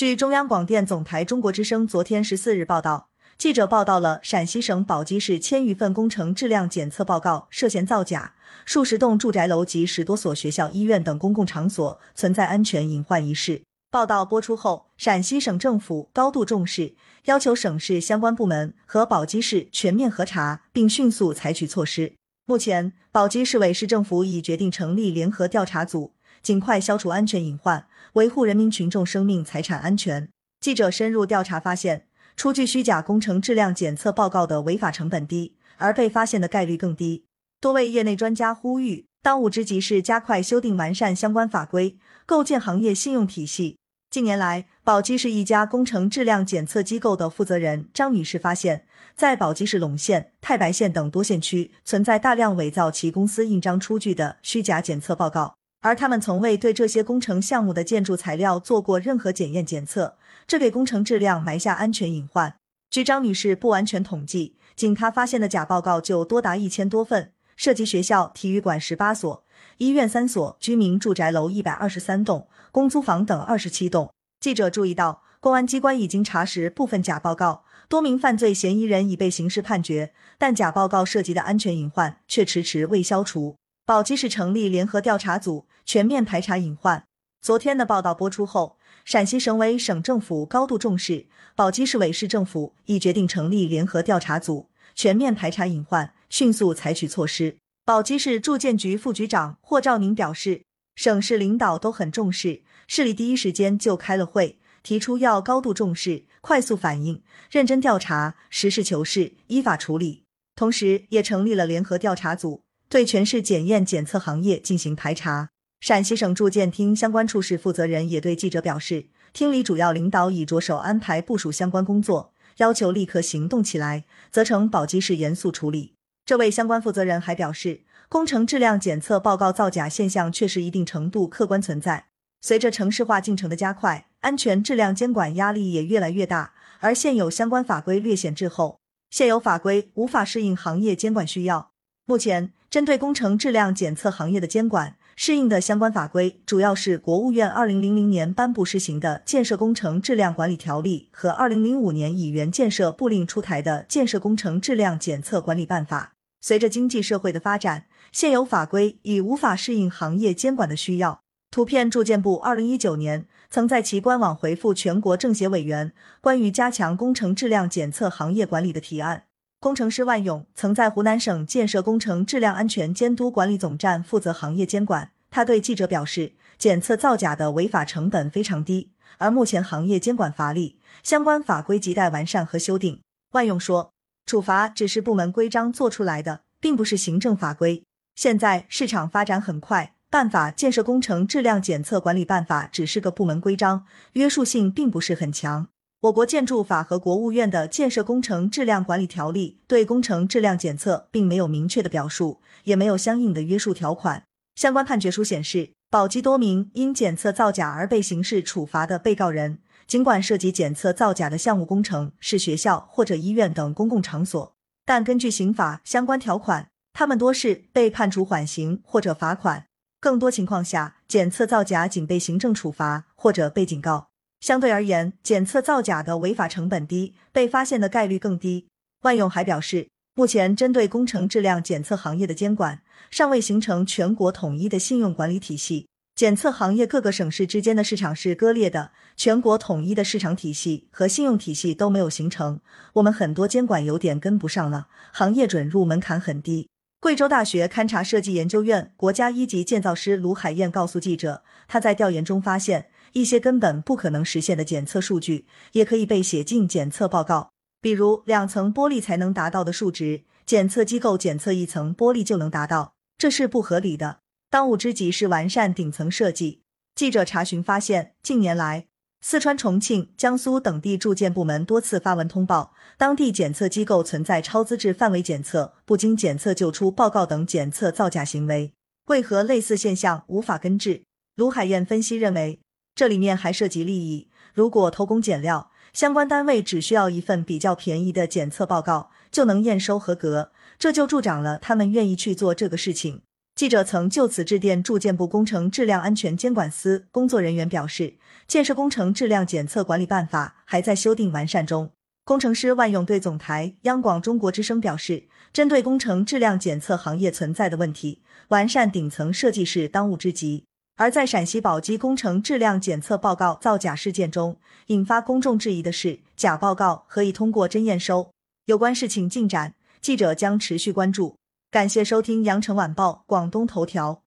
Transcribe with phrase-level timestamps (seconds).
[0.00, 8.32] 据中央广电总台中国之声昨天十四日报道，记者报道了陕西省宝鸡市千余份工程质量检测报告涉嫌造假，
[8.64, 13.60] 数十栋住宅楼及十多所学校、医院等公共场所存在安全隐患一事。
[13.90, 16.94] 报道播出后，陕西省政府高度重视，
[17.26, 22.14] 要求省市相关部门和宝鸡市全面核查，并迅速采取措施。
[22.46, 26.14] 目前，宝鸡市委市政府已决定成立联合调查组。
[26.42, 30.28] 尽快消除安全隐患，维护人民群众生命财产安全。
[30.60, 37.24] 记者深入调查发现，出具虚假工程质量检测报告的违法成本低，而被发现的概率更低。
[37.60, 43.76] 多位业内专家呼吁，当务之急是加快修订完善相关法规，构建行业信用体系。
[44.10, 55.54] 近年来，宝鸡市一家工程质量检测机构的负责人张女士发现，在宝鸡市陇县、太白县等多县区存在大量伪造其公司印章出具的虚假检测报告。
[55.82, 60.16] 而他们从未对这些工程项目的建筑材料做过任何检验检测，
[60.46, 62.54] 这给工程质量埋下安全隐患。
[62.90, 69.42] 据张女士不完全统计，仅她发现的假报告就多达一千多份，涉及学校、体育馆十八所、
[69.78, 74.10] 医院三所、居民住宅楼一百二十三栋、公租房等二十七栋。
[74.40, 83.56] 记者注意到，公安机关已经查实部分假报告，多名犯罪嫌疑人已被刑事判决，但假报告涉及的安全隐患却迟迟未消除。
[83.90, 87.06] 宝鸡市成立联合调查组，全面排查隐患。
[87.42, 97.56] 昨天的报道播出后，陕西省委省政府高度重视，宝鸡市委市政府已决定成立联合调查组，全面排查隐患，迅速采取措施。
[97.84, 100.62] 宝鸡市住建局副局长霍兆宁表示，
[100.94, 110.22] 省市领导都很重视，市里第一时间就开了会，提出要高度重视、快速反应、认真调查、实事求是、依法处理，
[110.54, 112.62] 同时也成立了联合调查组。
[112.90, 115.50] 对全市检验检测行业进行排查。
[115.78, 125.94] 陕西省住建厅相关处室负责人也对记者表示，厅里主要领导已着手安排部署相关工作，要求立刻行动起来，责成宝鸡市严肃处理。
[126.26, 132.06] 这位相关负责人还表示，工程质量检测报告造假现象确实一定程度客观存在。
[132.40, 138.80] 随着城市化进程的加快，安全质量监管压力也越来越大，而现有相关法规略显滞后，
[139.10, 141.70] 现有法规无法适应行业监管需要。
[142.04, 142.52] 目前。
[142.70, 156.12] 针对工程质量检测行业的监管适应的相关法规，主要是国务院二零零零年颁布施行的《建设工程质量管理条例》和二零零五年以原建设部令出台的《建设工程质量检测管理办法》。
[156.40, 161.22] 随着经济社会的发展，现有法规已无法适应行业监管的需要。
[161.50, 169.24] 图片住建部二零一九年曾在其官网回复全国政协委员关于加强工程质量检测行业管理的提案。
[169.60, 175.10] 工程师万勇曾在湖南省建设工程质量安全监督管理总站负责行业监管。
[175.30, 183.02] 他对记者表示，检测造假的违法成本非常低，而目前行业监管乏力，相关法规亟待完善和修订。
[183.32, 183.92] 万勇说，
[184.24, 187.84] 处罚只是部门规章做出来的，并不是行政法规。
[188.14, 193.84] 现在市场发展很快，办法《建设工程质量检测管理办法》只是个部门规章，
[194.14, 195.68] 约束性并不是很强。
[196.04, 204.22] 我国建筑法和国务院的建设工程质量管理条例对工程质量检测并没有明确的表述，也没有相应的约束条款。
[204.54, 214.54] 相关判决书显示，宝鸡多名因检测造假而被刑事处罚的被告人，尽管涉及检测造假的项目工程是学校或者医院等公共场所，
[214.86, 219.66] 但根据刑法相关条款，他们多是被判处缓刑或者罚款。
[220.00, 224.09] 更多情况下，检测造假仅被行政处罚或者被警告。
[224.40, 228.66] 相对而言，检测造假的违法成本低，被发现的概率更低。
[229.02, 232.80] 万勇还表示，目前针对工程质量检测行业的监管
[233.10, 242.60] 尚未形成全国统一的信用管理体系，检测行业各个省市之间的市场是割裂的，全国统一的市场体系和信用体系都没有形成，
[242.94, 246.68] 我们很多监管有点跟不上了，行业准入门槛很低。
[246.98, 252.86] 贵州大学勘察设计研究院国家一级建造师卢海燕告诉记者，他在调研中发现。
[253.12, 257.50] 一些根本不可能实现的检测数据，也可以被写进检测报告。
[257.80, 264.20] 比如两层玻璃才能达到的数值，检测机构检测一层玻璃就能达到，这是不合理的。
[264.50, 266.62] 当务之急是完善顶层设计。
[266.94, 268.86] 记者查询发现，近年来，
[269.22, 278.72] 四川、重庆、江苏等地住建部门多次发文通报，当地检测机构存在超资质范围检测、不经检测就出报告等检测造假行为。
[279.06, 281.04] 为何类似现象无法根治？
[281.36, 282.60] 卢海燕分析认为。
[282.94, 284.28] 这里面还涉及利益。
[284.52, 293.22] 如果偷工减料，相关单位只需要一份比较便宜的检测报告就能验收合格，这就助长了他们愿意去做这个事情。
[293.54, 298.14] 记者曾就此致电住建部工程质量安全监管司，工作人员表示，
[298.46, 301.90] 建设工程质量检测管理办法还在修订完善中。
[302.24, 310.64] 工程师万用对总台央广中国之声表示，针对工程质量检测行业存在的问题，完善顶层设计是当务之急。
[311.00, 314.54] 而在陕西宝鸡工程质量检测报告造假事件中，
[314.88, 318.30] 引发公众质疑的是，假报告可以通过真验收？
[318.66, 321.36] 有关事情进展，记者将持续关注。
[321.70, 324.20] 感谢收听羊城晚报广东头条，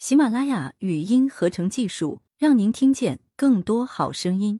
[0.00, 4.58] 喜马拉雅语音合成技术，让您听见更多好声音。